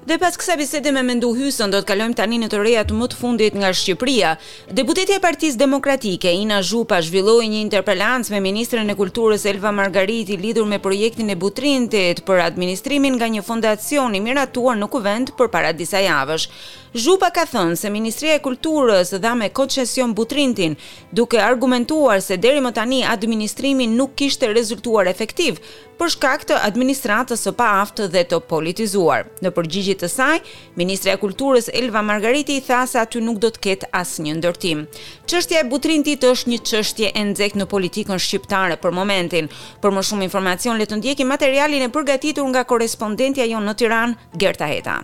[0.00, 3.16] Dhe pas kësa bisede me mendu hysën, do të kalojmë tani në të më të
[3.20, 4.30] fundit nga Shqipëria.
[4.72, 10.64] Deputetja Partisë Demokratike, Ina Zhupa, zhvilloi një interpelancë me Ministrën e Kulturës Elva Margariti lidur
[10.64, 15.72] me projektin e butrintit për administrimin nga një fondacion i miratuar në kuvend për para
[15.76, 16.48] disa javësh.
[16.96, 20.74] Zhupa ka thënë se Ministria e Kulturës dha me koncesion butrintin,
[21.12, 25.60] duke argumentuar se deri më tani administrimi nuk kishte rezultuar efektiv,
[26.00, 29.28] për shkak të administratës së paaftë dhe të politizuar.
[29.44, 30.38] Në përgjigje të saj,
[30.80, 34.82] ministra e kulturës Elva Margariti i tha se aty nuk do të ketë asnjë ndërtim.
[35.28, 39.50] Çështja e Butrintit është një çështje e nxehtë në politikën shqiptare për momentin.
[39.82, 44.30] Për më shumë informacion le të ndjekim materialin e përgatitur nga korrespondentja jonë në Tiranë,
[44.40, 45.00] Gerta Heta.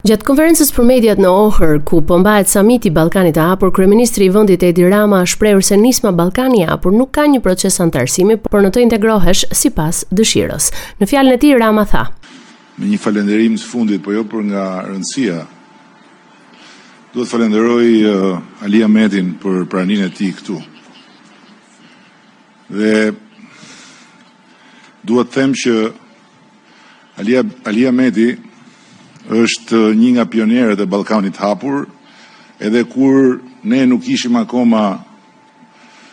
[0.00, 4.32] Gjatë konferencës për mediat në Ohër, ku përmbajt po samiti Balkanit a apur, kreministri i
[4.32, 8.38] vëndit e dirama a shprejur se nisma Balkani a apur nuk ka një proces antarësimi,
[8.40, 10.70] për në të integrohesh si pas dëshirës.
[11.02, 12.06] Në fjalën e ti, Rama tha.
[12.78, 15.42] Me një falenderim së fundit, po jo për nga rëndësia,
[17.12, 20.60] duhet falenderoj uh, Alia Medin për pranin e ti këtu.
[22.72, 23.10] Dhe
[25.04, 25.76] duhet them që
[27.20, 28.46] Alia, Alia Medin,
[29.30, 31.86] është një nga pionerët e Balkanit hapur,
[32.58, 35.04] edhe kur ne nuk ishim akoma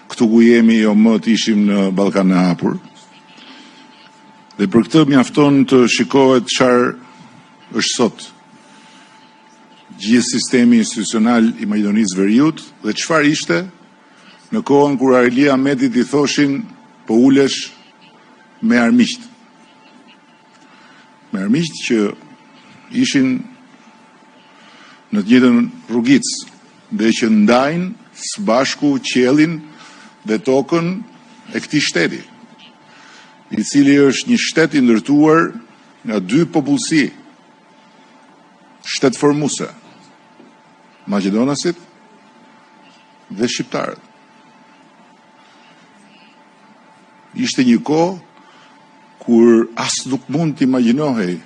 [0.10, 2.78] këtu ku jemi jo më të ishim në Balkan e hapur.
[4.58, 6.88] Dhe për këtë mjafton të shikohet çfarë
[7.78, 8.28] është sot
[9.98, 13.58] gjithë sistemi institucional i Majdonisë Veriut dhe çfarë ishte
[14.54, 16.62] në kohën kur Arilia Medit i thoshin
[17.10, 17.72] po ulesh
[18.62, 19.22] me armiqt.
[21.32, 21.98] Me armiqt që
[22.96, 23.40] ishin
[25.14, 25.58] në të njëtën
[25.90, 26.24] rrugic,
[26.92, 27.92] dhe që ndajnë
[28.24, 29.60] së bashku qelin
[30.28, 30.90] dhe tokën
[31.56, 32.22] e këti shteti,
[33.52, 35.52] i cili është një shteti ndërtuar
[36.04, 37.12] nga dy popullësi,
[38.88, 39.74] shtetë formusa,
[41.08, 41.78] Magedonasit
[43.32, 44.00] dhe Shqiptarët.
[47.36, 48.20] Ishte një ko,
[49.22, 51.38] kur asë nuk mund të imaginohi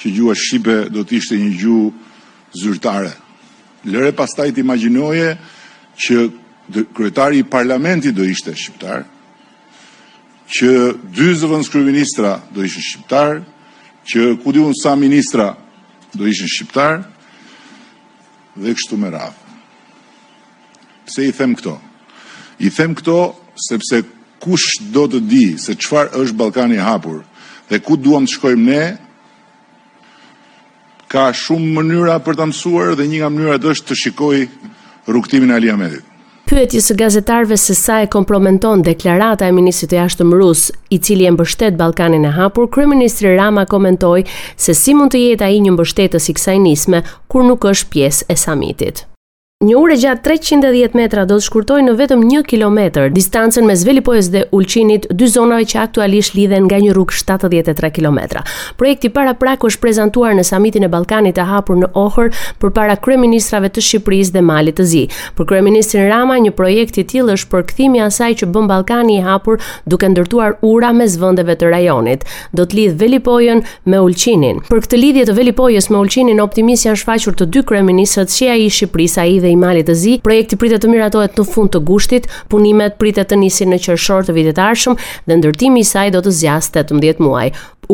[0.00, 1.78] që gjua Shqipe do të ishte një gju
[2.60, 3.12] zyrtare.
[3.84, 5.34] Lëre pastaj të imaginoje
[6.00, 6.16] që
[6.96, 9.04] kryetari i parlamentit do ishte shqiptar,
[10.50, 10.70] që
[11.16, 13.42] dy zëvën skryministra do ishte shqiptar,
[14.08, 15.50] që ku di unë sa ministra
[16.16, 17.04] do ishte shqiptar,
[18.56, 19.40] dhe kështu me rafë.
[21.04, 21.74] Pse i them këto?
[22.64, 23.18] I them këto
[23.68, 24.02] sepse
[24.44, 27.20] kush do të di se qëfar është Balkani hapur
[27.68, 28.82] dhe ku duham të shkojmë ne
[31.14, 34.40] ka shumë mënyra për të mësuar dhe një nga mënyrat është të shikoj
[35.12, 36.02] rrugtimin e Ali Ahmedit.
[36.50, 41.24] Pyetje së gazetarve se sa e kompromenton deklarata e ministrit të jashtëm rus, i cili
[41.26, 44.26] e mbështet Ballkanin e hapur, kryeministri Rama komentoi
[44.66, 48.28] se si mund të jetë ai një mbështetës i kësaj nisme kur nuk është pjesë
[48.34, 49.04] e samitit.
[49.64, 52.82] Një ure gjatë 310 metra do të shkurtoj në vetëm 1 km,
[53.14, 58.42] distancën me Zvelipojës dhe Ulqinit, dy zonave që aktualisht lidhen nga një rrug 73 km.
[58.76, 62.28] Projekti para prak është prezentuar në samitin e Balkanit të hapur në Ohër
[62.60, 65.02] për para kreministrave të Shqipëris dhe Malit të Zi.
[65.38, 69.62] Për kreministrin Rama, një projekti tjil është për këthimi asaj që bën Balkani i hapur
[69.88, 72.28] duke ndërtuar ura me zvëndeve të rajonit.
[72.52, 74.60] Do të lidhë Velipojën me Ulqinin.
[74.68, 78.60] Për këtë lidhje të Velipojës me Ulqinin, optimis janë shfaqur të dy kreministrat që ja
[78.60, 81.82] i Shqipërisa i dhe i malit të zi, projekti pritet të miratohet në fund të
[81.88, 84.98] gushtit, punimet pritet të nisin në qershor të vitit arshëm
[85.30, 87.48] dhe ndërtimi i saj do të zgjasë 18 muaj.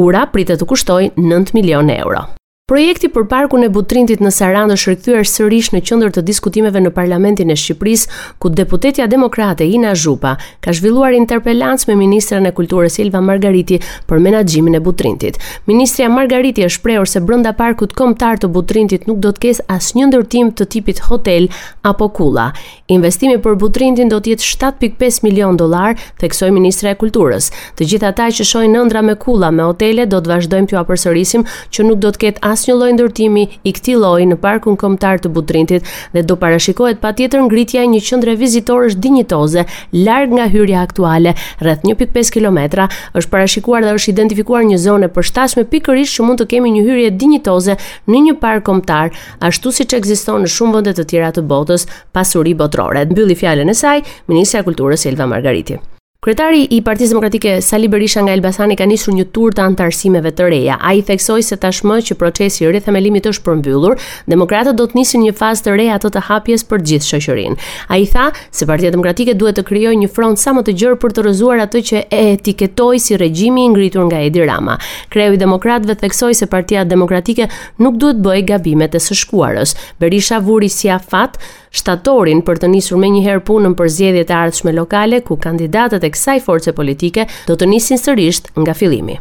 [0.06, 2.26] Ura pritet të kushtojë 9 milion euro.
[2.70, 6.90] Projekti për parkun e Butrintit në Sarandë është rikthyer sërish në qendër të diskutimeve në
[6.94, 13.00] Parlamentin e Shqipërisë, ku deputetja demokrate Ina Zhupa ka zhvilluar interpelancë me Ministra e Kulturës
[13.02, 15.40] Elva Margariti për menaxhimin e Butrintit.
[15.66, 20.06] Ministra Margariti është shprehur se brenda parkut kombëtar të Butrintit nuk do të ketë asnjë
[20.12, 21.50] ndërtim të tipit hotel
[21.90, 22.52] apo kulla.
[22.94, 27.50] Investimi për Butrintin do të jetë 7.5 milion dollar, theksoi ministra e Kulturës.
[27.78, 31.48] Të gjithë ata që shohin ëndra me kulla me hotele do të vazhdojmë t'ju përsërisim
[31.74, 35.20] që nuk do të ketë as asnjë lloj ndërtimi i këtij lloji në parkun kombëtar
[35.24, 39.64] të Butrintit dhe do parashikohet patjetër ngritja e një qendre vizitorësh dinjitoze
[39.96, 41.32] larg nga hyrja aktuale,
[41.64, 42.86] rreth 1.5 kilometra,
[43.16, 47.10] është parashikuar dhe është identifikuar një zonë përshtatshme pikërisht që mund të kemi një hyrje
[47.22, 47.78] dinjitoze
[48.10, 49.14] në një park kombëtar,
[49.48, 53.06] ashtu siç ekziston në shumë vende të tjera të botës, pasuri botërore.
[53.12, 55.78] Mbylli fjalën e saj ministra e kulturës Elva Margariti.
[56.20, 60.48] Kryetari i Partisë Demokratike Sali Berisha nga Elbasani ka nisur një tur të antarësimeve të
[60.52, 60.74] reja.
[60.84, 63.94] A i theksoj se tashmë që procesi rrethemelimit është përmbyllur,
[64.28, 67.56] demokratët do të nisin një fazë të reja të të hapjes për gjithë shëshërin.
[67.88, 68.26] A i tha
[68.58, 71.64] se Partia Demokratike duhet të kryoj një front sa më të gjërë për të rëzuar
[71.64, 74.76] atë që e etiketoj si regjimi ngritur nga Edi Rama.
[75.16, 77.48] Kreu i demokratëve theksoj se Partia Demokratike
[77.80, 79.72] nuk duhet bëj gabimet e së shkuarës.
[80.04, 81.40] Berisha vuri si afat,
[81.70, 86.09] shtatorin për të nisur me njëherë punën për zgjedhjet e ardhshme lokale, ku kandidatët e
[86.14, 89.18] kësaj force politike do të nisin sërish nga fillimi.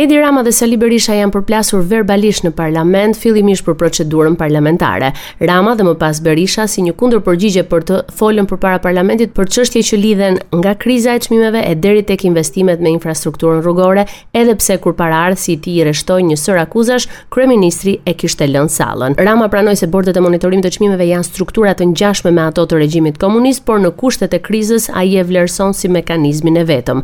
[0.00, 5.06] Edi Rama dhe Sali Berisha janë përplasur verbalisht në parlament fillimisht për procedurën parlamentare.
[5.40, 9.32] Rama dhe më pas Berisha si një kundër përgjigje për të folën për para parlamentit
[9.38, 14.04] për qështje që lidhen nga kriza e qmimeve e deri tek investimet me infrastrukturën rrugore,
[14.36, 18.50] edhe pse kur para ardhë si ti i reshtoj një sër akuzash, kreministri e kishte
[18.52, 19.16] lënë salën.
[19.24, 22.82] Rama pranoj se bordet e monitorim të qmimeve janë strukturat të gjashme me ato të
[22.82, 27.00] regjimit komunist, por në kushtet e krizës a i e vlerëson si mekanizmin e vetëm.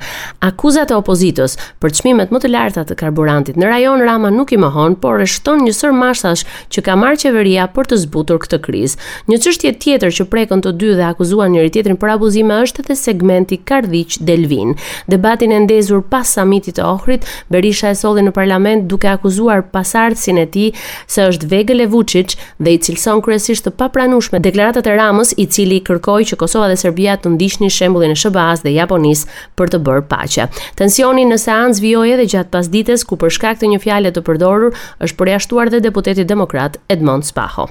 [0.53, 4.52] Akuzat e opozitos për qmimet më të larta masat e karburantit në rajon Rama nuk
[4.52, 6.43] i mohon, por e shton një sër masash
[6.73, 8.99] që ka marrë qeveria për të zbutur këtë krizë.
[9.31, 12.96] Një çështje tjetër që prekën të dy dhe akuzuan njëri tjetrin për abuzime është edhe
[12.99, 14.75] segmenti Kardhiq Delvin.
[15.11, 20.38] Debatin e ndezur pas samitit të Ohrit, Berisha e solli në parlament duke akuzuar pasardhsin
[20.43, 20.73] e tij
[21.06, 25.46] se është Vegel e Vučić dhe i cilson kryesisht të papranueshme deklaratat e Ramës, i
[25.46, 29.81] cili kërkoi që Kosova dhe Serbia të ndiqnin shembullin e SBA-s dhe Japonisë për të
[29.87, 30.49] bërë paqe.
[30.79, 34.25] Tensioni në seancë vijoi edhe gjatë pas ditës ku për shkak të një fjale të
[34.31, 37.71] përdorur është përjashtuar dhe deputeti demokrat Edmond Spaho.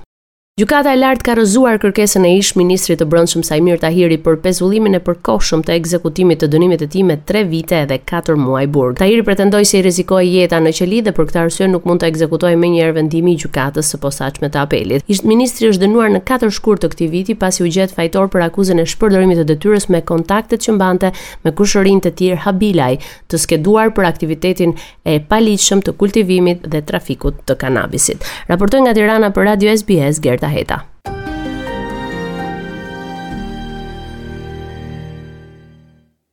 [0.61, 4.93] Gjykata e lartë ka rrëzuar kërkesën e ish ministrit të Brendshëm Sajmir Tahiri për pezullimin
[4.93, 8.99] e përkohshëm të ekzekutimit të dënimit të tij me 3 vite dhe 4 muaj burg.
[8.99, 12.11] Tahiri pretendoi se i rrezikoi jeta në qeli dhe për këtë arsye nuk mund të
[12.11, 15.07] ekzekutojë më njëherë vendimin e gjykatës së posaçme të apelit.
[15.15, 18.45] Ish ministri është dënuar në 4 shkurt të këtij viti pasi u gjet fajtor për
[18.51, 21.09] akuzën e shpërdorimit të detyrës me kontaktet që mbante
[21.41, 22.99] me kushërinë të tjerë Habilaj,
[23.33, 24.77] të skeduar për aktivitetin
[25.09, 28.29] e paligjshëm të kultivimit dhe trafikut të kanabisit.
[28.53, 31.10] Raportoi nga Tirana për Radio SBS Gert heitä.